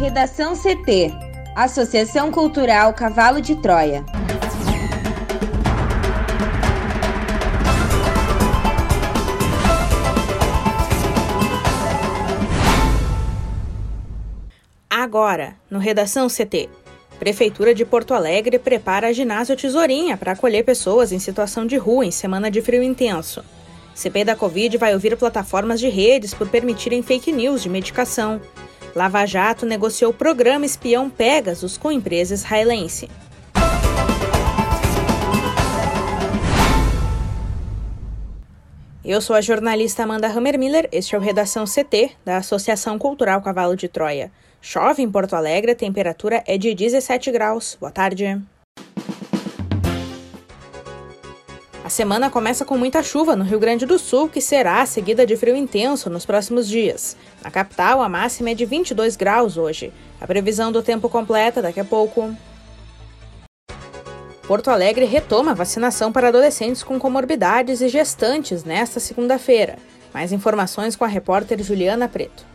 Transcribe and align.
Redação 0.00 0.54
CT 0.56 1.12
Associação 1.54 2.32
Cultural 2.32 2.94
Cavalo 2.94 3.38
de 3.38 3.54
Troia. 3.56 4.02
Agora, 14.88 15.54
no 15.70 15.78
Redação 15.78 16.28
CT. 16.28 16.70
Prefeitura 17.18 17.74
de 17.74 17.84
Porto 17.84 18.14
Alegre 18.14 18.58
prepara 18.58 19.12
ginásio 19.12 19.54
Tesourinha 19.54 20.16
para 20.16 20.32
acolher 20.32 20.64
pessoas 20.64 21.12
em 21.12 21.18
situação 21.18 21.66
de 21.66 21.76
rua 21.76 22.06
em 22.06 22.10
semana 22.10 22.50
de 22.50 22.62
frio 22.62 22.82
intenso. 22.82 23.44
CP 23.94 24.24
da 24.24 24.34
Covid 24.34 24.78
vai 24.78 24.94
ouvir 24.94 25.14
plataformas 25.18 25.78
de 25.78 25.90
redes 25.90 26.32
por 26.32 26.48
permitirem 26.48 27.02
fake 27.02 27.30
news 27.30 27.62
de 27.62 27.68
medicação. 27.68 28.40
Lava 28.94 29.24
Jato 29.24 29.64
negociou 29.64 30.10
o 30.10 30.14
programa 30.14 30.66
espião 30.66 31.08
Pegasus 31.08 31.78
com 31.78 31.92
empresa 31.92 32.34
israelense. 32.34 33.08
Eu 39.04 39.20
sou 39.20 39.34
a 39.34 39.40
jornalista 39.40 40.02
Amanda 40.02 40.28
Hammermiller, 40.28 40.88
este 40.92 41.14
é 41.14 41.18
o 41.18 41.20
Redação 41.20 41.64
CT, 41.64 42.12
da 42.24 42.36
Associação 42.36 42.98
Cultural 42.98 43.40
Cavalo 43.40 43.74
de 43.74 43.88
Troia. 43.88 44.30
Chove 44.60 45.02
em 45.02 45.10
Porto 45.10 45.34
Alegre, 45.34 45.72
a 45.72 45.76
temperatura 45.76 46.44
é 46.46 46.58
de 46.58 46.74
17 46.74 47.30
graus. 47.32 47.76
Boa 47.80 47.90
tarde. 47.90 48.40
A 51.90 51.92
semana 51.92 52.30
começa 52.30 52.64
com 52.64 52.78
muita 52.78 53.02
chuva 53.02 53.34
no 53.34 53.42
Rio 53.42 53.58
Grande 53.58 53.84
do 53.84 53.98
Sul, 53.98 54.28
que 54.28 54.40
será 54.40 54.86
seguida 54.86 55.26
de 55.26 55.36
frio 55.36 55.56
intenso 55.56 56.08
nos 56.08 56.24
próximos 56.24 56.68
dias. 56.68 57.16
Na 57.42 57.50
capital, 57.50 58.00
a 58.00 58.08
máxima 58.08 58.50
é 58.50 58.54
de 58.54 58.64
22 58.64 59.16
graus 59.16 59.56
hoje. 59.56 59.92
A 60.20 60.24
previsão 60.24 60.70
do 60.70 60.84
tempo 60.84 61.08
completa 61.08 61.60
daqui 61.60 61.80
a 61.80 61.84
pouco. 61.84 62.32
Porto 64.46 64.70
Alegre 64.70 65.04
retoma 65.04 65.50
a 65.50 65.54
vacinação 65.54 66.12
para 66.12 66.28
adolescentes 66.28 66.84
com 66.84 66.96
comorbidades 66.96 67.80
e 67.80 67.88
gestantes 67.88 68.62
nesta 68.62 69.00
segunda-feira. 69.00 69.76
Mais 70.14 70.30
informações 70.30 70.94
com 70.94 71.04
a 71.04 71.08
repórter 71.08 71.60
Juliana 71.60 72.08
Preto. 72.08 72.46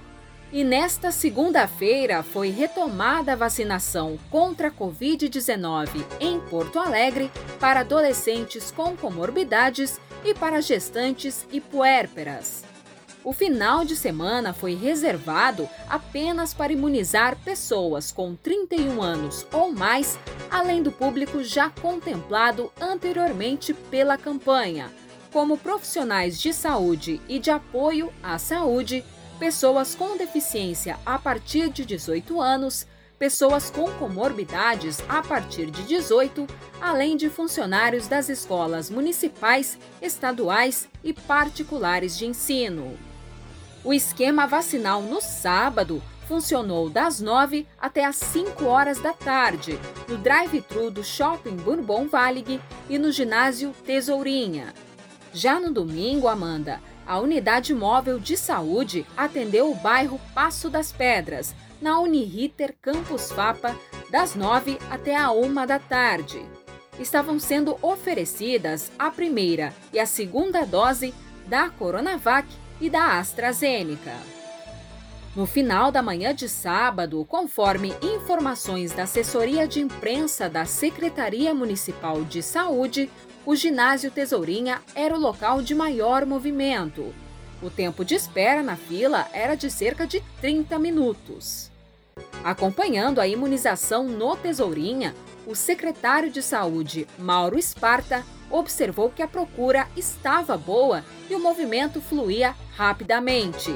E 0.56 0.64
nesta 0.64 1.12
segunda-feira 1.12 2.24
foi 2.24 2.50
retomada 2.50 3.34
a 3.34 3.36
vacinação 3.36 4.18
contra 4.32 4.70
a 4.70 4.72
Covid-19 4.72 5.90
em 6.18 6.40
Porto 6.40 6.80
Alegre 6.80 7.30
para 7.60 7.82
adolescentes 7.82 8.72
com 8.72 8.96
comorbidades 8.96 10.00
e 10.24 10.34
para 10.34 10.62
gestantes 10.62 11.46
e 11.52 11.60
puérperas. 11.60 12.64
O 13.22 13.34
final 13.34 13.84
de 13.84 13.98
semana 13.98 14.54
foi 14.54 14.76
reservado 14.76 15.68
apenas 15.90 16.54
para 16.54 16.72
imunizar 16.72 17.36
pessoas 17.44 18.10
com 18.14 18.34
31 18.34 19.04
anos 19.04 19.46
ou 19.52 19.74
mais, 19.74 20.18
além 20.50 20.82
do 20.82 20.90
público 20.90 21.44
já 21.44 21.70
contemplado 21.70 22.72
anteriormente 22.80 23.74
pela 23.74 24.18
campanha, 24.18 24.90
como 25.34 25.58
profissionais 25.58 26.40
de 26.40 26.54
saúde 26.54 27.20
e 27.28 27.40
de 27.40 27.52
apoio 27.52 28.10
à 28.24 28.38
saúde 28.38 29.04
pessoas 29.40 29.96
com 29.96 30.18
deficiência 30.18 30.98
a 31.06 31.20
partir 31.20 31.70
de 31.70 31.86
18 31.86 32.42
anos, 32.42 32.88
pessoas 33.20 33.70
com 33.70 33.90
comorbidades 33.94 35.00
a 35.08 35.22
partir 35.22 35.70
de 35.72 35.84
18, 35.84 36.48
além 36.82 37.16
de 37.16 37.30
funcionários 37.30 38.08
das 38.08 38.30
escolas 38.30 38.90
municipais, 38.90 39.78
estaduais 40.02 40.88
e 41.04 41.14
particulares 41.14 42.18
de 42.18 42.26
ensino. 42.26 42.98
O 43.84 43.94
esquema 43.94 44.48
vacinal 44.48 45.02
no 45.02 45.22
sábado 45.22 46.02
funcionou 46.28 46.90
das 46.90 47.22
9 47.22 47.68
até 47.80 48.04
as 48.04 48.16
5 48.16 48.66
horas 48.66 49.00
da 49.00 49.14
tarde, 49.14 49.80
no 50.08 50.18
drive-thru 50.18 50.90
do 50.90 51.04
Shopping 51.04 51.56
Bourbon 51.56 52.08
Valig 52.08 52.60
e 52.90 52.98
no 52.98 53.12
ginásio 53.12 53.74
Tesourinha. 53.86 54.74
Já 55.32 55.60
no 55.60 55.72
domingo, 55.72 56.28
Amanda, 56.28 56.82
a 57.06 57.20
unidade 57.20 57.74
móvel 57.74 58.20
de 58.20 58.36
saúde 58.36 59.06
atendeu 59.16 59.72
o 59.72 59.76
bairro 59.76 60.20
Passo 60.34 60.70
das 60.70 60.92
Pedras, 60.92 61.56
na 61.82 62.00
Uniriter 62.00 62.74
Campus 62.82 63.32
Fapa, 63.32 63.76
das 64.10 64.36
9 64.36 64.80
até 64.90 65.16
a 65.16 65.32
1 65.32 65.66
da 65.66 65.78
tarde. 65.78 66.42
Estavam 67.00 67.40
sendo 67.40 67.78
oferecidas 67.82 68.92
a 68.98 69.12
primeira 69.12 69.74
e 69.92 70.00
a 70.00 70.06
segunda 70.06 70.66
dose 70.66 71.14
da 71.46 71.70
Coronavac 71.70 72.48
e 72.80 72.90
da 72.90 73.20
AstraZeneca. 73.20 74.14
No 75.36 75.46
final 75.46 75.92
da 75.92 76.02
manhã 76.02 76.34
de 76.34 76.48
sábado, 76.48 77.26
conforme 77.26 77.94
informações 78.02 78.94
da 78.94 79.04
assessoria 79.04 79.68
de 79.68 79.82
imprensa 79.82 80.50
da 80.50 80.64
Secretaria 80.64 81.54
Municipal 81.54 82.24
de 82.24 82.42
Saúde, 82.42 83.12
o 83.46 83.56
ginásio 83.56 84.10
Tesourinha 84.10 84.82
era 84.96 85.16
o 85.16 85.20
local 85.20 85.62
de 85.62 85.76
maior 85.76 86.26
movimento. 86.26 87.14
O 87.62 87.70
tempo 87.70 88.04
de 88.04 88.16
espera 88.16 88.64
na 88.64 88.76
fila 88.76 89.28
era 89.32 89.56
de 89.56 89.70
cerca 89.70 90.08
de 90.08 90.22
30 90.42 90.80
minutos. 90.80 91.72
Acompanhando 92.44 93.22
a 93.22 93.28
imunização 93.28 94.04
no 94.04 94.36
Tesourinha, 94.36 95.14
o 95.46 95.56
secretário 95.56 96.32
de 96.32 96.42
Saúde, 96.42 97.08
Mauro 97.20 97.58
Esparta, 97.58 98.24
observou 98.50 99.10
que 99.10 99.22
a 99.22 99.28
procura 99.28 99.88
estava 99.96 100.58
boa 100.58 101.04
e 101.30 101.36
o 101.36 101.40
movimento 101.40 102.02
fluía 102.02 102.56
rapidamente. 102.76 103.72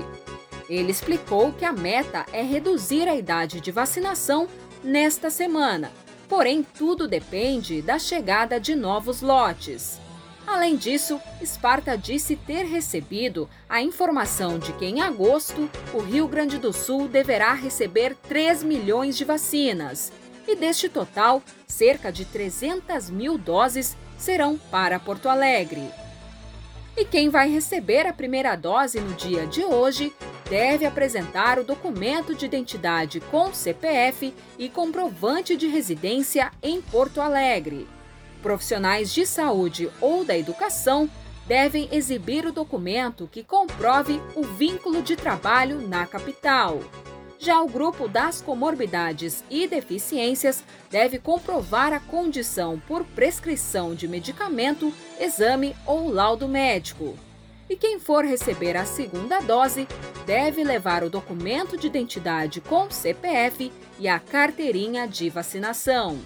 Ele 0.70 0.92
explicou 0.92 1.52
que 1.52 1.66
a 1.66 1.72
meta 1.72 2.26
é 2.32 2.42
reduzir 2.42 3.08
a 3.08 3.16
idade 3.16 3.60
de 3.60 3.72
vacinação 3.72 4.48
nesta 4.84 5.30
semana, 5.30 5.92
Porém, 6.30 6.62
tudo 6.62 7.08
depende 7.08 7.82
da 7.82 7.98
chegada 7.98 8.60
de 8.60 8.76
novos 8.76 9.22
lotes. 9.22 10.00
Além 10.46 10.78
disso, 10.78 11.20
Esparta 11.42 11.98
disse 11.98 12.36
ter 12.36 12.64
recebido 12.66 13.50
a 13.68 13.82
informação 13.82 14.60
de 14.60 14.72
que 14.74 14.86
em 14.86 15.02
agosto 15.02 15.70
o 15.94 16.00
Rio 16.00 16.28
Grande 16.28 16.60
do 16.60 16.72
Sul 16.72 17.08
deverá 17.08 17.54
receber 17.54 18.16
3 18.28 18.64
milhões 18.64 19.18
de 19.18 19.26
vacinas. 19.26 20.12
E 20.48 20.56
deste 20.56 20.88
total, 20.88 21.44
cerca 21.68 22.12
de 22.12 22.26
300 22.26 23.10
mil 23.10 23.38
doses 23.38 23.98
serão 24.18 24.58
para 24.58 25.00
Porto 25.00 25.30
Alegre. 25.30 25.90
E 26.96 27.06
quem 27.06 27.30
vai 27.30 27.50
receber 27.50 28.06
a 28.06 28.14
primeira 28.14 28.56
dose 28.56 29.00
no 29.00 29.14
dia 29.14 29.48
de 29.48 29.64
hoje 29.64 30.14
deve 30.50 30.86
apresentar 30.86 31.60
o 31.60 31.64
documento 31.64 32.34
de 32.34 32.46
identidade 32.46 33.20
com 33.20 33.54
CPF 33.54 34.34
e 34.58 34.68
comprovante 34.68 35.56
de 35.56 35.68
residência 35.68 36.52
em 36.62 36.82
Porto 36.82 37.22
Alegre. 37.22 37.88
Profissionais 38.42 39.14
de 39.14 39.26
saúde 39.26 39.90
ou 40.02 40.26
da 40.26 40.38
educação 40.38 41.10
devem 41.46 41.88
exibir 41.92 42.46
o 42.46 42.52
documento 42.52 43.30
que 43.32 43.44
comprove 43.44 44.20
o 44.36 44.44
vínculo 44.44 45.02
de 45.02 45.16
trabalho 45.16 45.88
na 45.88 46.06
capital. 46.06 46.80
Já 47.38 47.62
o 47.62 47.70
grupo 47.70 48.08
das 48.08 48.42
comorbidades 48.42 49.44
e 49.50 49.68
deficiências 49.68 50.64
deve 50.90 51.20
comprovar 51.20 51.94
a 51.94 52.00
condição 52.00 52.82
por 52.88 53.06
prescrição 53.06 53.96
de 53.96 54.08
medicamento, 54.08 54.92
exame 55.20 55.76
ou 55.86 56.12
laudo 56.12 56.48
médico. 56.48 57.18
E 57.70 57.76
quem 57.76 58.00
for 58.00 58.26
receber 58.26 58.76
a 58.76 58.84
segunda 58.84 59.40
dose 59.42 59.88
deve 60.26 60.64
levar 60.64 61.04
o 61.04 61.10
documento 61.10 61.78
de 61.78 61.86
identidade 61.86 62.60
com 62.62 62.90
CPF 62.90 63.72
e 64.00 64.08
a 64.08 64.20
carteirinha 64.20 65.08
de 65.08 65.30
vacinação. 65.30 66.18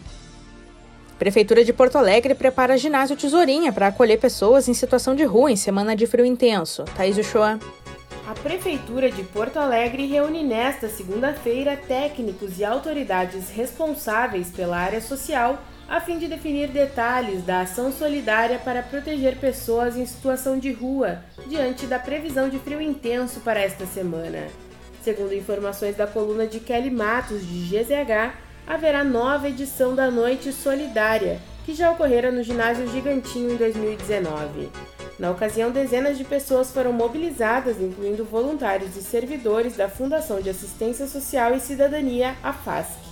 Prefeitura 1.20 1.64
de 1.64 1.74
Porto 1.74 1.98
Alegre 1.98 2.34
prepara 2.34 2.78
ginásio 2.78 3.18
Tesourinha 3.18 3.74
para 3.74 3.88
acolher 3.88 4.20
pessoas 4.20 4.68
em 4.70 4.74
situação 4.74 5.16
de 5.16 5.26
rua 5.26 5.52
em 5.52 5.56
semana 5.56 5.96
de 5.96 6.08
frio 6.08 6.26
intenso. 6.26 6.86
Thaís 6.96 7.18
Uchoa. 7.18 7.60
A 8.26 8.34
Prefeitura 8.34 9.12
de 9.12 9.22
Porto 9.24 9.58
Alegre 9.58 10.06
reúne 10.06 10.44
nesta 10.44 10.88
segunda-feira 10.88 11.76
técnicos 11.76 12.58
e 12.58 12.64
autoridades 12.64 13.50
responsáveis 13.50 14.50
pela 14.50 14.78
área 14.78 15.02
social 15.02 15.62
a 15.88 16.00
fim 16.00 16.18
de 16.18 16.28
definir 16.28 16.70
detalhes 16.70 17.44
da 17.44 17.62
ação 17.62 17.92
solidária 17.92 18.60
para 18.60 18.82
proteger 18.82 19.38
pessoas 19.38 19.98
em 19.98 20.06
situação 20.06 20.58
de 20.58 20.72
rua, 20.72 21.20
diante 21.48 21.86
da 21.86 22.00
previsão 22.00 22.50
de 22.50 22.60
frio 22.60 22.82
intenso 22.82 23.40
para 23.42 23.60
esta 23.60 23.86
semana. 23.86 24.48
Segundo 25.04 25.34
informações 25.34 25.96
da 25.96 26.08
coluna 26.08 26.48
de 26.48 26.60
Kelly 26.60 26.90
Matos, 26.90 27.46
de 27.46 27.68
GZH, 27.68 28.34
haverá 28.66 29.04
nova 29.04 29.50
edição 29.50 29.94
da 29.94 30.10
Noite 30.10 30.54
Solidária, 30.54 31.40
que 31.66 31.74
já 31.74 31.92
ocorrera 31.92 32.32
no 32.32 32.44
Ginásio 32.44 32.88
Gigantinho 32.88 33.54
em 33.54 33.58
2019. 33.58 34.70
Na 35.20 35.32
ocasião, 35.32 35.72
dezenas 35.72 36.18
de 36.18 36.24
pessoas 36.24 36.72
foram 36.72 36.92
mobilizadas, 36.92 37.80
incluindo 37.80 38.26
voluntários 38.26 38.96
e 38.96 39.02
servidores 39.02 39.76
da 39.76 39.88
Fundação 39.88 40.42
de 40.42 40.50
Assistência 40.50 41.08
Social 41.08 41.54
e 41.54 41.60
Cidadania, 41.60 42.36
a 42.42 42.52
FASC. 42.52 43.03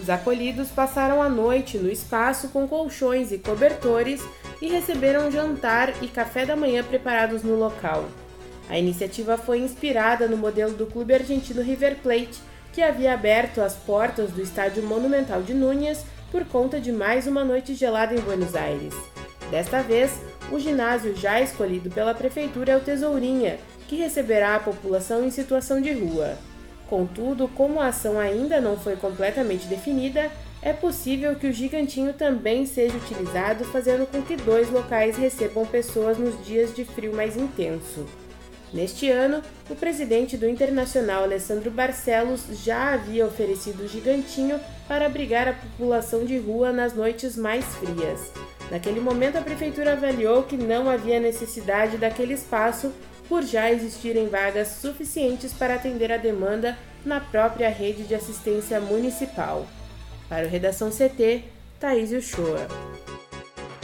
Os 0.00 0.10
acolhidos 0.10 0.68
passaram 0.68 1.22
a 1.22 1.28
noite 1.28 1.78
no 1.78 1.90
espaço 1.90 2.48
com 2.48 2.68
colchões 2.68 3.32
e 3.32 3.38
cobertores 3.38 4.22
e 4.60 4.68
receberam 4.68 5.30
jantar 5.30 5.92
e 6.02 6.08
café 6.08 6.44
da 6.44 6.54
manhã 6.54 6.82
preparados 6.82 7.42
no 7.42 7.56
local. 7.56 8.04
A 8.68 8.78
iniciativa 8.78 9.36
foi 9.38 9.60
inspirada 9.60 10.26
no 10.26 10.36
modelo 10.36 10.72
do 10.72 10.86
clube 10.86 11.14
argentino 11.14 11.62
River 11.62 11.96
Plate, 12.02 12.40
que 12.72 12.82
havia 12.82 13.14
aberto 13.14 13.60
as 13.60 13.74
portas 13.74 14.30
do 14.30 14.42
Estádio 14.42 14.82
Monumental 14.82 15.42
de 15.42 15.54
Núñez 15.54 16.04
por 16.30 16.44
conta 16.44 16.78
de 16.78 16.92
mais 16.92 17.26
uma 17.26 17.44
noite 17.44 17.74
gelada 17.74 18.14
em 18.14 18.20
Buenos 18.20 18.54
Aires. 18.54 18.94
Desta 19.50 19.80
vez, 19.80 20.20
o 20.50 20.58
ginásio 20.58 21.14
já 21.16 21.40
escolhido 21.40 21.88
pela 21.90 22.14
prefeitura 22.14 22.72
é 22.72 22.76
o 22.76 22.80
Tesourinha, 22.80 23.58
que 23.88 23.96
receberá 23.96 24.56
a 24.56 24.60
população 24.60 25.24
em 25.24 25.30
situação 25.30 25.80
de 25.80 25.92
rua. 25.92 26.36
Contudo, 26.88 27.48
como 27.48 27.80
a 27.80 27.88
ação 27.88 28.18
ainda 28.18 28.60
não 28.60 28.76
foi 28.76 28.96
completamente 28.96 29.66
definida, 29.66 30.30
é 30.62 30.72
possível 30.72 31.34
que 31.36 31.46
o 31.46 31.52
gigantinho 31.52 32.12
também 32.12 32.64
seja 32.64 32.96
utilizado, 32.96 33.64
fazendo 33.64 34.06
com 34.06 34.22
que 34.22 34.36
dois 34.36 34.70
locais 34.70 35.16
recebam 35.16 35.66
pessoas 35.66 36.16
nos 36.18 36.44
dias 36.44 36.74
de 36.74 36.84
frio 36.84 37.14
mais 37.14 37.36
intenso. 37.36 38.06
Neste 38.72 39.08
ano, 39.08 39.42
o 39.70 39.76
presidente 39.76 40.36
do 40.36 40.48
Internacional, 40.48 41.22
Alessandro 41.22 41.70
Barcelos, 41.70 42.42
já 42.64 42.94
havia 42.94 43.26
oferecido 43.26 43.84
o 43.84 43.88
gigantinho 43.88 44.60
para 44.88 45.06
abrigar 45.06 45.48
a 45.48 45.52
população 45.52 46.24
de 46.24 46.36
rua 46.38 46.72
nas 46.72 46.92
noites 46.92 47.36
mais 47.36 47.64
frias. 47.76 48.32
Naquele 48.70 49.00
momento, 49.00 49.38
a 49.38 49.42
prefeitura 49.42 49.92
avaliou 49.92 50.42
que 50.42 50.56
não 50.56 50.90
havia 50.90 51.20
necessidade 51.20 51.96
daquele 51.96 52.34
espaço 52.34 52.92
por 53.28 53.42
já 53.42 53.70
existirem 53.70 54.28
vagas 54.28 54.68
suficientes 54.80 55.52
para 55.52 55.74
atender 55.74 56.12
a 56.12 56.16
demanda 56.16 56.76
na 57.04 57.20
própria 57.20 57.68
rede 57.68 58.04
de 58.04 58.14
assistência 58.14 58.80
municipal. 58.80 59.66
Para 60.28 60.46
o 60.46 60.50
Redação 60.50 60.90
CT, 60.90 61.44
Thaís 61.78 62.12
Uchoa. 62.12 62.66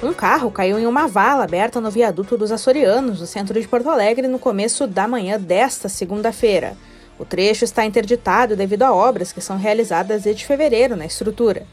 Um 0.03 0.13
carro 0.13 0.51
caiu 0.51 0.79
em 0.79 0.87
uma 0.87 1.07
vala 1.07 1.45
aberta 1.45 1.81
no 1.81 1.91
viaduto 1.91 2.37
dos 2.37 2.51
Açorianos, 2.51 3.21
no 3.21 3.27
centro 3.27 3.61
de 3.61 3.69
Porto 3.69 3.89
Alegre, 3.89 4.27
no 4.27 4.39
começo 4.39 4.87
da 4.89 5.07
manhã 5.07 5.39
desta 5.39 5.89
segunda-feira. 5.89 6.77
O 7.19 7.25
trecho 7.25 7.65
está 7.65 7.85
interditado 7.85 8.57
devido 8.57 8.83
a 8.83 8.93
obras 8.93 9.33
que 9.33 9.41
são 9.41 9.57
realizadas 9.57 10.25
desde 10.25 10.45
fevereiro 10.45 10.97
na 10.97 11.07
estrutura. 11.07 11.65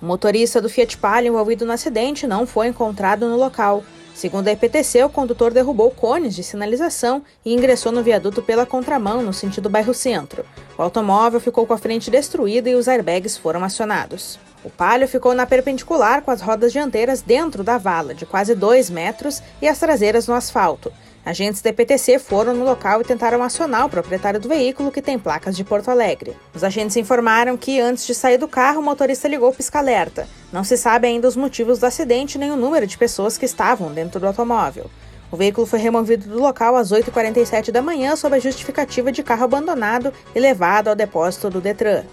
O 0.00 0.06
motorista 0.06 0.62
do 0.62 0.70
Fiat 0.70 0.96
Palio 0.96 1.28
envolvido 1.28 1.66
no 1.66 1.72
acidente 1.72 2.26
não 2.26 2.46
foi 2.46 2.68
encontrado 2.68 3.28
no 3.28 3.36
local. 3.36 3.84
Segundo 4.14 4.46
a 4.46 4.52
EPTC, 4.52 5.02
o 5.02 5.08
condutor 5.08 5.52
derrubou 5.52 5.90
cones 5.90 6.36
de 6.36 6.44
sinalização 6.44 7.22
e 7.44 7.52
ingressou 7.52 7.90
no 7.90 8.02
viaduto 8.02 8.40
pela 8.40 8.64
contramão, 8.64 9.20
no 9.20 9.32
sentido 9.32 9.68
bairro 9.68 9.92
centro. 9.92 10.46
O 10.78 10.82
automóvel 10.82 11.40
ficou 11.40 11.66
com 11.66 11.74
a 11.74 11.78
frente 11.78 12.12
destruída 12.12 12.70
e 12.70 12.76
os 12.76 12.86
airbags 12.86 13.36
foram 13.36 13.64
acionados. 13.64 14.38
O 14.64 14.70
Palio 14.70 15.08
ficou 15.08 15.34
na 15.34 15.44
perpendicular 15.44 16.22
com 16.22 16.30
as 16.30 16.40
rodas 16.40 16.72
dianteiras 16.72 17.22
dentro 17.22 17.64
da 17.64 17.76
vala, 17.76 18.14
de 18.14 18.24
quase 18.24 18.54
2 18.54 18.88
metros, 18.88 19.42
e 19.60 19.66
as 19.66 19.80
traseiras 19.80 20.28
no 20.28 20.34
asfalto. 20.34 20.92
Agentes 21.24 21.62
da 21.62 21.70
EPTC 21.70 22.18
foram 22.18 22.52
no 22.52 22.66
local 22.66 23.00
e 23.00 23.04
tentaram 23.04 23.42
acionar 23.42 23.86
o 23.86 23.88
proprietário 23.88 24.38
do 24.38 24.48
veículo, 24.48 24.92
que 24.92 25.00
tem 25.00 25.18
placas 25.18 25.56
de 25.56 25.64
Porto 25.64 25.90
Alegre. 25.90 26.36
Os 26.54 26.62
agentes 26.62 26.98
informaram 26.98 27.56
que, 27.56 27.80
antes 27.80 28.06
de 28.06 28.14
sair 28.14 28.36
do 28.36 28.46
carro, 28.46 28.80
o 28.80 28.82
motorista 28.82 29.26
ligou 29.26 29.48
o 29.48 29.54
pisca-alerta. 29.54 30.28
Não 30.52 30.62
se 30.62 30.76
sabe 30.76 31.08
ainda 31.08 31.26
os 31.26 31.34
motivos 31.34 31.78
do 31.78 31.86
acidente 31.86 32.36
nem 32.36 32.50
o 32.50 32.56
número 32.56 32.86
de 32.86 32.98
pessoas 32.98 33.38
que 33.38 33.46
estavam 33.46 33.90
dentro 33.90 34.20
do 34.20 34.26
automóvel. 34.26 34.90
O 35.32 35.36
veículo 35.36 35.66
foi 35.66 35.78
removido 35.78 36.28
do 36.28 36.38
local 36.38 36.76
às 36.76 36.92
8h47 36.92 37.70
da 37.70 37.80
manhã 37.80 38.14
sob 38.16 38.36
a 38.36 38.38
justificativa 38.38 39.10
de 39.10 39.22
carro 39.22 39.44
abandonado 39.44 40.12
e 40.34 40.38
levado 40.38 40.88
ao 40.88 40.94
depósito 40.94 41.48
do 41.48 41.60
Detran. 41.60 42.04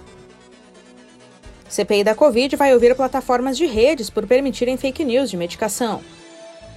CPI 1.68 2.04
da 2.06 2.16
Covid 2.16 2.56
vai 2.56 2.74
ouvir 2.74 2.96
plataformas 2.96 3.58
de 3.58 3.66
redes 3.66 4.10
por 4.10 4.26
permitirem 4.26 4.78
fake 4.78 5.04
news 5.04 5.30
de 5.30 5.38
medicação. 5.38 6.02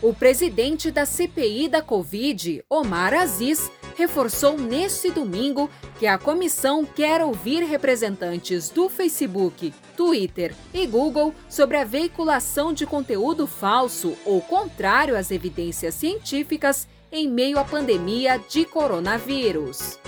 O 0.05 0.13
presidente 0.13 0.91
da 0.91 1.07
CPI 1.07 1.67
da 1.67 1.81
Covid, 1.81 2.63
Omar 2.69 3.15
Aziz, 3.15 3.73
reforçou 3.97 4.59
neste 4.59 5.11
domingo 5.11 5.71
que 5.99 6.07
a 6.07 6.19
comissão 6.19 6.85
quer 6.85 7.23
ouvir 7.23 7.65
representantes 7.65 8.69
do 8.69 8.91
Facebook, 8.91 9.73
Twitter 9.97 10.55
e 10.75 10.87
Google 10.87 11.35
sobre 11.49 11.79
a 11.79 11.85
veiculação 11.85 12.75
de 12.75 12.85
conteúdo 12.85 13.47
falso 13.47 14.15
ou 14.27 14.43
contrário 14.43 15.17
às 15.17 15.31
evidências 15.31 15.95
científicas 15.95 16.87
em 17.11 17.27
meio 17.27 17.59
à 17.59 17.65
pandemia 17.65 18.39
de 18.47 18.67
coronavírus. 18.67 19.99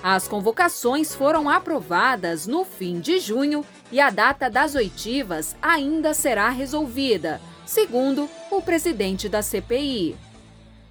As 0.00 0.28
convocações 0.28 1.12
foram 1.12 1.50
aprovadas 1.50 2.46
no 2.46 2.64
fim 2.64 3.00
de 3.00 3.18
junho 3.18 3.66
e 3.90 3.98
a 3.98 4.10
data 4.10 4.48
das 4.48 4.76
oitivas 4.76 5.56
ainda 5.60 6.14
será 6.14 6.50
resolvida 6.50 7.40
segundo 7.66 8.28
o 8.50 8.60
presidente 8.60 9.28
da 9.28 9.42
CPI. 9.42 10.16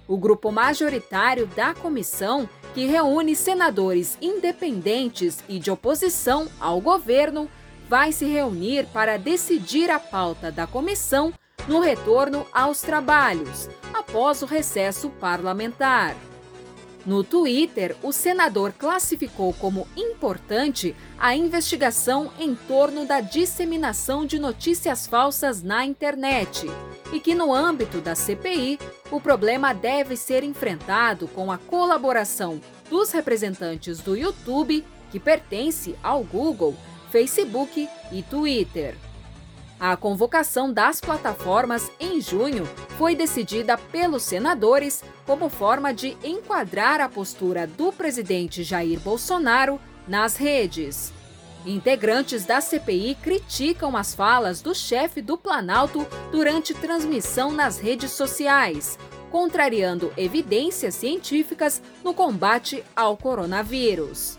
O 0.06 0.18
grupo 0.18 0.52
majoritário 0.52 1.46
da 1.46 1.72
comissão, 1.74 2.48
que 2.74 2.86
reúne 2.86 3.34
senadores 3.34 4.18
independentes 4.20 5.42
e 5.48 5.58
de 5.58 5.70
oposição 5.70 6.46
ao 6.60 6.80
governo, 6.80 7.48
vai 7.88 8.12
se 8.12 8.26
reunir 8.26 8.86
para 8.92 9.18
decidir 9.18 9.90
a 9.90 9.98
pauta 9.98 10.50
da 10.50 10.66
comissão 10.66 11.32
no 11.66 11.80
retorno 11.80 12.46
aos 12.52 12.82
trabalhos, 12.82 13.68
após 13.94 14.42
o 14.42 14.46
recesso 14.46 15.08
parlamentar. 15.20 16.14
No 17.06 17.22
Twitter, 17.22 17.94
o 18.02 18.12
senador 18.12 18.72
classificou 18.72 19.52
como 19.52 19.86
importante 19.94 20.96
a 21.18 21.36
investigação 21.36 22.32
em 22.38 22.54
torno 22.54 23.04
da 23.04 23.20
disseminação 23.20 24.24
de 24.24 24.38
notícias 24.38 25.06
falsas 25.06 25.62
na 25.62 25.84
internet 25.84 26.66
e 27.12 27.20
que, 27.20 27.34
no 27.34 27.52
âmbito 27.52 28.00
da 28.00 28.14
CPI, 28.14 28.78
o 29.10 29.20
problema 29.20 29.74
deve 29.74 30.16
ser 30.16 30.42
enfrentado 30.42 31.28
com 31.28 31.52
a 31.52 31.58
colaboração 31.58 32.58
dos 32.88 33.12
representantes 33.12 33.98
do 34.00 34.16
YouTube, 34.16 34.82
que 35.10 35.20
pertence 35.20 35.94
ao 36.02 36.24
Google, 36.24 36.74
Facebook 37.10 37.86
e 38.10 38.22
Twitter. 38.22 38.96
A 39.78 39.96
convocação 39.96 40.72
das 40.72 41.00
plataformas 41.00 41.90
em 41.98 42.20
junho 42.20 42.64
foi 42.96 43.14
decidida 43.14 43.76
pelos 43.76 44.22
senadores 44.22 45.02
como 45.26 45.48
forma 45.48 45.92
de 45.92 46.16
enquadrar 46.22 47.00
a 47.00 47.08
postura 47.08 47.66
do 47.66 47.92
presidente 47.92 48.62
Jair 48.62 49.00
Bolsonaro 49.00 49.80
nas 50.06 50.36
redes. 50.36 51.12
Integrantes 51.66 52.44
da 52.44 52.60
CPI 52.60 53.16
criticam 53.16 53.96
as 53.96 54.14
falas 54.14 54.60
do 54.60 54.74
chefe 54.74 55.22
do 55.22 55.36
Planalto 55.36 56.06
durante 56.30 56.74
transmissão 56.74 57.50
nas 57.50 57.78
redes 57.78 58.12
sociais, 58.12 58.98
contrariando 59.30 60.12
evidências 60.16 60.94
científicas 60.94 61.82
no 62.04 62.12
combate 62.12 62.84
ao 62.94 63.16
coronavírus. 63.16 64.38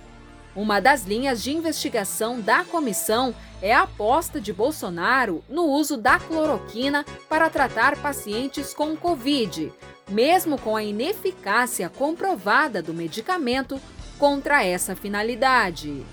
Uma 0.55 0.79
das 0.79 1.03
linhas 1.03 1.43
de 1.43 1.51
investigação 1.51 2.39
da 2.39 2.63
comissão 2.63 3.35
é 3.61 3.73
a 3.73 3.81
aposta 3.81 4.39
de 4.39 4.53
Bolsonaro 4.53 5.43
no 5.49 5.63
uso 5.65 5.97
da 5.97 6.17
cloroquina 6.17 7.05
para 7.27 7.49
tratar 7.49 8.01
pacientes 8.01 8.73
com 8.73 8.95
Covid, 8.95 9.73
mesmo 10.09 10.57
com 10.57 10.77
a 10.77 10.83
ineficácia 10.83 11.89
comprovada 11.89 12.81
do 12.81 12.93
medicamento 12.93 13.81
contra 14.17 14.63
essa 14.63 14.95
finalidade. 14.95 16.05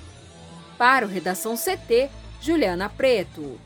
Para 0.77 1.07
o 1.07 1.09
Redação 1.09 1.55
CT, 1.55 2.11
Juliana 2.41 2.89
Preto. 2.89 3.61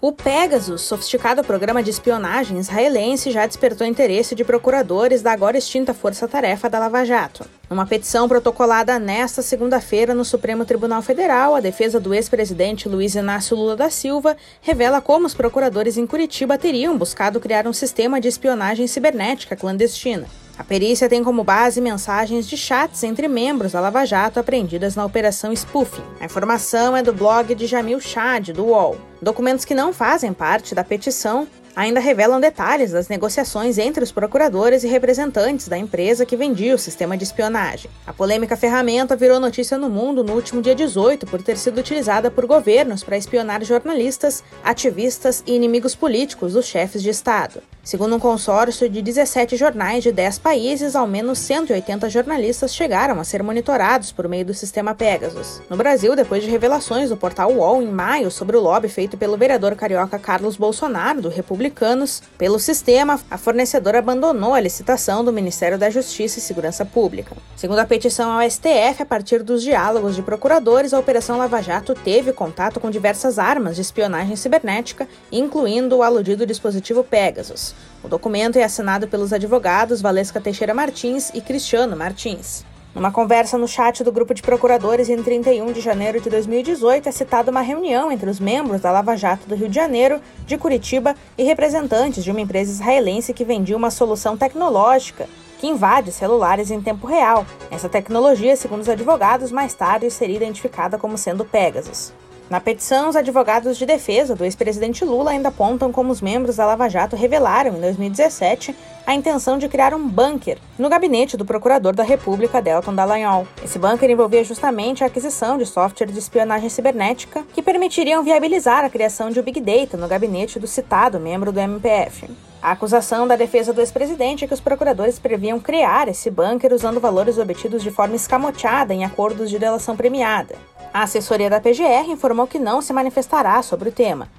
O 0.00 0.12
Pegasus, 0.12 0.82
sofisticado 0.82 1.42
programa 1.42 1.82
de 1.82 1.88
espionagem 1.88 2.58
israelense, 2.58 3.30
já 3.30 3.46
despertou 3.46 3.86
interesse 3.86 4.34
de 4.34 4.44
procuradores 4.44 5.22
da 5.22 5.32
agora 5.32 5.56
extinta 5.56 5.94
Força 5.94 6.28
Tarefa 6.28 6.68
da 6.68 6.78
Lava 6.78 7.04
Jato. 7.06 7.46
Numa 7.70 7.86
petição 7.86 8.28
protocolada 8.28 8.98
nesta 8.98 9.40
segunda-feira 9.40 10.14
no 10.14 10.24
Supremo 10.24 10.66
Tribunal 10.66 11.00
Federal, 11.00 11.54
a 11.54 11.60
defesa 11.60 11.98
do 11.98 12.12
ex-presidente 12.12 12.86
Luiz 12.86 13.14
Inácio 13.14 13.56
Lula 13.56 13.76
da 13.76 13.88
Silva 13.88 14.36
revela 14.60 15.00
como 15.00 15.26
os 15.26 15.34
procuradores 15.34 15.96
em 15.96 16.06
Curitiba 16.06 16.58
teriam 16.58 16.98
buscado 16.98 17.40
criar 17.40 17.66
um 17.66 17.72
sistema 17.72 18.20
de 18.20 18.28
espionagem 18.28 18.86
cibernética 18.86 19.56
clandestina. 19.56 20.26
A 20.56 20.62
perícia 20.62 21.08
tem 21.08 21.24
como 21.24 21.42
base 21.42 21.80
mensagens 21.80 22.46
de 22.46 22.56
chats 22.56 23.02
entre 23.02 23.26
membros 23.26 23.72
da 23.72 23.80
Lava 23.80 24.04
Jato 24.04 24.38
apreendidas 24.38 24.94
na 24.94 25.04
Operação 25.04 25.52
Spoofing. 25.52 26.04
A 26.20 26.26
informação 26.26 26.96
é 26.96 27.02
do 27.02 27.12
blog 27.12 27.54
de 27.54 27.66
Jamil 27.66 27.98
Chad, 28.00 28.50
do 28.50 28.66
UOL. 28.66 28.96
Documentos 29.24 29.64
que 29.64 29.74
não 29.74 29.90
fazem 29.90 30.34
parte 30.34 30.74
da 30.74 30.84
petição 30.84 31.48
ainda 31.74 31.98
revelam 31.98 32.38
detalhes 32.38 32.92
das 32.92 33.08
negociações 33.08 33.78
entre 33.78 34.04
os 34.04 34.12
procuradores 34.12 34.84
e 34.84 34.86
representantes 34.86 35.66
da 35.66 35.78
empresa 35.78 36.26
que 36.26 36.36
vendia 36.36 36.74
o 36.74 36.78
sistema 36.78 37.16
de 37.16 37.24
espionagem. 37.24 37.90
A 38.06 38.12
polêmica 38.12 38.54
ferramenta 38.54 39.16
virou 39.16 39.40
notícia 39.40 39.78
no 39.78 39.88
mundo 39.88 40.22
no 40.22 40.34
último 40.34 40.60
dia 40.60 40.74
18 40.74 41.24
por 41.26 41.42
ter 41.42 41.56
sido 41.56 41.78
utilizada 41.78 42.30
por 42.30 42.44
governos 42.44 43.02
para 43.02 43.16
espionar 43.16 43.64
jornalistas, 43.64 44.44
ativistas 44.62 45.42
e 45.46 45.54
inimigos 45.54 45.94
políticos 45.94 46.52
dos 46.52 46.66
chefes 46.66 47.02
de 47.02 47.08
Estado. 47.08 47.62
Segundo 47.84 48.16
um 48.16 48.18
consórcio 48.18 48.88
de 48.88 49.02
17 49.02 49.56
jornais 49.58 50.02
de 50.02 50.10
10 50.10 50.38
países, 50.38 50.96
ao 50.96 51.06
menos 51.06 51.38
180 51.40 52.08
jornalistas 52.08 52.74
chegaram 52.74 53.20
a 53.20 53.24
ser 53.24 53.42
monitorados 53.42 54.10
por 54.10 54.26
meio 54.26 54.46
do 54.46 54.54
sistema 54.54 54.94
Pegasus. 54.94 55.60
No 55.68 55.76
Brasil, 55.76 56.16
depois 56.16 56.42
de 56.42 56.48
revelações 56.48 57.10
do 57.10 57.16
portal 57.16 57.52
UOL 57.52 57.82
em 57.82 57.86
maio 57.86 58.30
sobre 58.30 58.56
o 58.56 58.60
lobby 58.60 58.88
feito 58.88 59.18
pelo 59.18 59.36
vereador 59.36 59.76
carioca 59.76 60.18
Carlos 60.18 60.56
Bolsonaro, 60.56 61.20
do 61.20 61.28
Republicanos, 61.28 62.22
pelo 62.38 62.58
sistema, 62.58 63.20
a 63.30 63.36
fornecedora 63.36 63.98
abandonou 63.98 64.54
a 64.54 64.60
licitação 64.60 65.22
do 65.22 65.30
Ministério 65.30 65.76
da 65.76 65.90
Justiça 65.90 66.38
e 66.38 66.42
Segurança 66.42 66.86
Pública. 66.86 67.36
Segundo 67.54 67.80
a 67.80 67.84
petição 67.84 68.32
ao 68.32 68.50
STF, 68.50 69.02
a 69.02 69.06
partir 69.06 69.42
dos 69.42 69.62
diálogos 69.62 70.16
de 70.16 70.22
procuradores, 70.22 70.94
a 70.94 70.98
Operação 70.98 71.36
Lava 71.36 71.60
Jato 71.60 71.94
teve 71.94 72.32
contato 72.32 72.80
com 72.80 72.90
diversas 72.90 73.38
armas 73.38 73.76
de 73.76 73.82
espionagem 73.82 74.36
cibernética, 74.36 75.06
incluindo 75.30 75.98
o 75.98 76.02
aludido 76.02 76.46
dispositivo 76.46 77.04
Pegasus. 77.04 77.73
O 78.02 78.08
documento 78.08 78.58
é 78.58 78.64
assinado 78.64 79.08
pelos 79.08 79.32
advogados 79.32 80.02
Valesca 80.02 80.40
Teixeira 80.40 80.74
Martins 80.74 81.30
e 81.32 81.40
Cristiano 81.40 81.96
Martins. 81.96 82.64
Numa 82.94 83.10
conversa 83.10 83.58
no 83.58 83.66
chat 83.66 84.04
do 84.04 84.12
grupo 84.12 84.32
de 84.32 84.40
procuradores 84.40 85.08
em 85.08 85.20
31 85.20 85.72
de 85.72 85.80
janeiro 85.80 86.20
de 86.20 86.30
2018, 86.30 87.08
é 87.08 87.12
citada 87.12 87.50
uma 87.50 87.60
reunião 87.60 88.12
entre 88.12 88.30
os 88.30 88.38
membros 88.38 88.80
da 88.80 88.92
Lava 88.92 89.16
Jato 89.16 89.48
do 89.48 89.56
Rio 89.56 89.68
de 89.68 89.74
Janeiro, 89.74 90.20
de 90.46 90.56
Curitiba 90.56 91.16
e 91.36 91.42
representantes 91.42 92.22
de 92.22 92.30
uma 92.30 92.40
empresa 92.40 92.70
israelense 92.70 93.34
que 93.34 93.44
vendia 93.44 93.76
uma 93.76 93.90
solução 93.90 94.36
tecnológica 94.36 95.26
que 95.58 95.66
invade 95.66 96.12
celulares 96.12 96.70
em 96.70 96.80
tempo 96.80 97.06
real. 97.06 97.44
Essa 97.68 97.88
tecnologia, 97.88 98.54
segundo 98.54 98.82
os 98.82 98.88
advogados, 98.88 99.50
mais 99.50 99.74
tarde 99.74 100.08
seria 100.10 100.36
identificada 100.36 100.96
como 100.96 101.18
sendo 101.18 101.44
Pegasus. 101.44 102.12
Na 102.50 102.60
petição, 102.60 103.08
os 103.08 103.16
advogados 103.16 103.78
de 103.78 103.86
defesa 103.86 104.34
do 104.34 104.44
ex-presidente 104.44 105.04
Lula 105.04 105.30
ainda 105.30 105.48
apontam 105.48 105.90
como 105.90 106.12
os 106.12 106.20
membros 106.20 106.56
da 106.56 106.66
Lava 106.66 106.88
Jato 106.90 107.16
revelaram, 107.16 107.76
em 107.76 107.80
2017, 107.80 108.76
a 109.06 109.14
intenção 109.14 109.56
de 109.56 109.68
criar 109.68 109.94
um 109.94 110.06
bunker 110.06 110.58
no 110.78 110.90
gabinete 110.90 111.38
do 111.38 111.44
procurador 111.44 111.94
da 111.94 112.02
República, 112.02 112.60
Delton 112.60 112.94
Dallagnol. 112.94 113.46
Esse 113.64 113.78
bunker 113.78 114.10
envolvia 114.10 114.44
justamente 114.44 115.02
a 115.02 115.06
aquisição 115.06 115.56
de 115.56 115.64
software 115.64 116.06
de 116.06 116.18
espionagem 116.18 116.68
cibernética 116.68 117.44
que 117.54 117.62
permitiriam 117.62 118.22
viabilizar 118.22 118.84
a 118.84 118.90
criação 118.90 119.30
de 119.30 119.40
Big 119.40 119.60
Data 119.60 119.96
no 119.96 120.06
gabinete 120.06 120.58
do 120.58 120.66
citado 120.66 121.18
membro 121.18 121.50
do 121.50 121.60
MPF. 121.60 122.28
A 122.64 122.70
acusação 122.70 123.28
da 123.28 123.36
defesa 123.36 123.74
do 123.74 123.82
ex-presidente 123.82 124.42
é 124.42 124.48
que 124.48 124.54
os 124.54 124.60
procuradores 124.60 125.18
previam 125.18 125.60
criar 125.60 126.08
esse 126.08 126.30
bunker 126.30 126.72
usando 126.72 126.98
valores 126.98 127.36
obtidos 127.36 127.82
de 127.82 127.90
forma 127.90 128.16
escamoteada 128.16 128.94
em 128.94 129.04
acordos 129.04 129.50
de 129.50 129.58
delação 129.58 129.94
premiada. 129.94 130.56
A 130.90 131.02
assessoria 131.02 131.50
da 131.50 131.60
PGR 131.60 132.08
informou 132.08 132.46
que 132.46 132.58
não 132.58 132.80
se 132.80 132.90
manifestará 132.90 133.60
sobre 133.60 133.90
o 133.90 133.92
tema. 133.92 134.30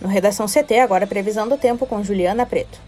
No 0.00 0.08
Redação 0.08 0.46
CT, 0.46 0.80
agora 0.80 1.06
previsão 1.06 1.48
do 1.48 1.56
tempo 1.56 1.86
com 1.86 2.02
Juliana 2.02 2.44
Preto. 2.44 2.80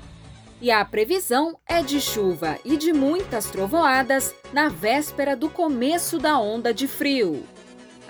E 0.60 0.68
a 0.68 0.84
previsão 0.84 1.56
é 1.68 1.82
de 1.82 2.00
chuva 2.00 2.58
e 2.64 2.76
de 2.76 2.92
muitas 2.92 3.46
trovoadas 3.46 4.34
na 4.52 4.68
véspera 4.68 5.36
do 5.36 5.48
começo 5.48 6.18
da 6.18 6.36
onda 6.36 6.74
de 6.74 6.88
frio. 6.88 7.44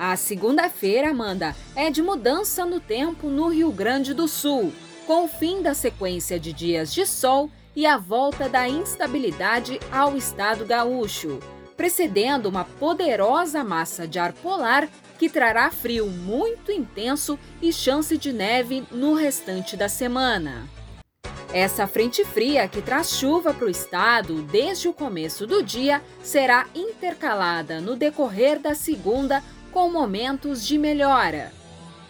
A 0.05 0.17
segunda-feira, 0.17 1.11
Amanda, 1.11 1.55
é 1.77 1.89
de 1.89 2.03
mudança 2.03 2.67
no 2.67 2.81
tempo 2.81 3.29
no 3.29 3.47
Rio 3.47 3.71
Grande 3.71 4.13
do 4.13 4.27
Sul, 4.27 4.73
com 5.07 5.27
o 5.27 5.29
fim 5.29 5.63
da 5.63 5.75
sequência 5.75 6.41
de 6.41 6.53
dias 6.53 6.93
de 6.93 7.07
sol 7.07 7.49
e 7.77 7.87
a 7.87 7.99
volta 7.99 8.49
da 8.49 8.69
instabilidade 8.69 9.79
ao 9.93 10.17
estado 10.17 10.65
gaúcho 10.67 11.39
precedendo 11.77 12.49
uma 12.49 12.65
poderosa 12.65 13.65
massa 13.65 14.07
de 14.07 14.19
ar 14.19 14.33
polar 14.33 14.89
que 15.19 15.29
trará 15.29 15.71
frio 15.71 16.07
muito 16.07 16.71
intenso 16.71 17.39
e 17.61 17.73
chance 17.73 18.17
de 18.19 18.33
neve 18.33 18.85
no 18.91 19.15
restante 19.15 19.77
da 19.77 19.89
semana. 19.89 20.69
Essa 21.53 21.87
frente 21.87 22.25
fria 22.25 22.67
que 22.67 22.81
traz 22.81 23.11
chuva 23.11 23.53
para 23.53 23.67
o 23.67 23.71
estado 23.71 24.41
desde 24.43 24.89
o 24.89 24.93
começo 24.95 25.47
do 25.47 25.63
dia 25.63 26.01
será 26.23 26.67
intercalada 26.75 27.79
no 27.79 27.95
decorrer 27.95 28.59
da 28.59 28.75
segunda 28.75 29.43
com 29.73 29.91
momentos 29.91 30.65
de 30.65 30.79
melhora. 30.79 31.53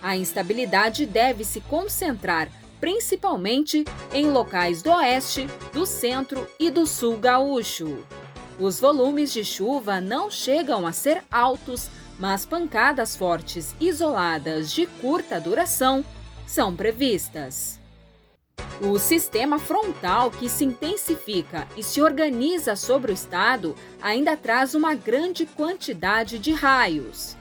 A 0.02 0.16
instabilidade 0.16 1.06
deve 1.06 1.44
se 1.44 1.60
concentrar 1.60 2.48
principalmente 2.82 3.84
em 4.12 4.28
locais 4.28 4.82
do 4.82 4.90
oeste, 4.90 5.46
do 5.72 5.86
centro 5.86 6.48
e 6.58 6.68
do 6.68 6.84
sul 6.84 7.16
gaúcho. 7.16 8.04
Os 8.58 8.80
volumes 8.80 9.32
de 9.32 9.44
chuva 9.44 10.00
não 10.00 10.28
chegam 10.28 10.84
a 10.84 10.90
ser 10.90 11.22
altos, 11.30 11.88
mas 12.18 12.44
pancadas 12.44 13.14
fortes 13.14 13.72
isoladas 13.80 14.72
de 14.72 14.84
curta 14.86 15.40
duração 15.40 16.04
são 16.44 16.74
previstas. 16.74 17.80
O 18.80 18.98
sistema 18.98 19.60
frontal, 19.60 20.32
que 20.32 20.48
se 20.48 20.64
intensifica 20.64 21.68
e 21.76 21.84
se 21.84 22.02
organiza 22.02 22.74
sobre 22.74 23.12
o 23.12 23.14
estado, 23.14 23.76
ainda 24.00 24.36
traz 24.36 24.74
uma 24.74 24.92
grande 24.96 25.46
quantidade 25.46 26.36
de 26.36 26.50
raios. 26.50 27.36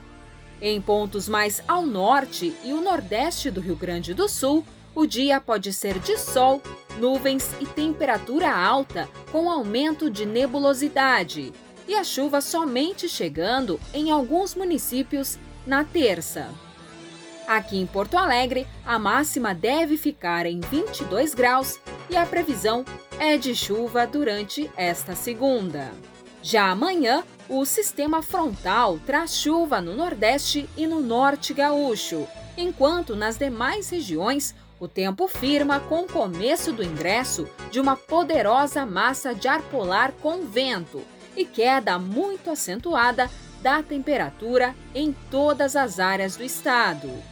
Em 0.64 0.80
pontos 0.80 1.28
mais 1.28 1.60
ao 1.66 1.84
norte 1.84 2.54
e 2.62 2.72
o 2.72 2.80
nordeste 2.80 3.50
do 3.50 3.60
Rio 3.60 3.74
Grande 3.74 4.14
do 4.14 4.28
Sul, 4.28 4.64
o 4.94 5.04
dia 5.04 5.40
pode 5.40 5.72
ser 5.72 5.98
de 5.98 6.16
sol, 6.16 6.62
nuvens 7.00 7.50
e 7.60 7.66
temperatura 7.66 8.48
alta 8.54 9.08
com 9.32 9.50
aumento 9.50 10.08
de 10.08 10.24
nebulosidade, 10.24 11.52
e 11.88 11.96
a 11.96 12.04
chuva 12.04 12.40
somente 12.40 13.08
chegando 13.08 13.80
em 13.92 14.12
alguns 14.12 14.54
municípios 14.54 15.36
na 15.66 15.82
terça. 15.82 16.48
Aqui 17.48 17.76
em 17.80 17.86
Porto 17.86 18.16
Alegre, 18.16 18.64
a 18.86 19.00
máxima 19.00 19.52
deve 19.52 19.96
ficar 19.96 20.46
em 20.46 20.60
22 20.60 21.34
graus 21.34 21.80
e 22.08 22.14
a 22.14 22.24
previsão 22.24 22.84
é 23.18 23.36
de 23.36 23.52
chuva 23.52 24.06
durante 24.06 24.70
esta 24.76 25.16
segunda. 25.16 25.90
Já 26.40 26.70
amanhã, 26.70 27.24
o 27.52 27.66
sistema 27.66 28.22
frontal 28.22 28.98
traz 29.04 29.34
chuva 29.34 29.78
no 29.78 29.94
Nordeste 29.94 30.66
e 30.74 30.86
no 30.86 31.00
Norte 31.00 31.52
gaúcho, 31.52 32.26
enquanto 32.56 33.14
nas 33.14 33.36
demais 33.36 33.90
regiões 33.90 34.54
o 34.80 34.88
tempo 34.88 35.28
firma 35.28 35.78
com 35.78 36.00
o 36.00 36.08
começo 36.08 36.72
do 36.72 36.82
ingresso 36.82 37.46
de 37.70 37.78
uma 37.78 37.94
poderosa 37.94 38.86
massa 38.86 39.34
de 39.34 39.48
ar 39.48 39.60
polar 39.64 40.12
com 40.12 40.46
vento 40.46 41.02
e 41.36 41.44
queda 41.44 41.98
muito 41.98 42.50
acentuada 42.50 43.30
da 43.60 43.82
temperatura 43.82 44.74
em 44.94 45.14
todas 45.30 45.76
as 45.76 46.00
áreas 46.00 46.36
do 46.36 46.42
estado. 46.42 47.31